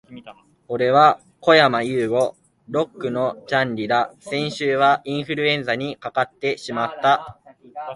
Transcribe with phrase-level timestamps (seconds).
[0.67, 2.35] 俺はこやまゆうご。
[2.71, 4.15] Lock のジャンリだ。
[4.19, 7.37] 先週はインフルエンザにかかってしまった、、、